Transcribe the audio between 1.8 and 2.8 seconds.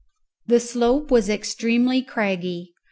craggy.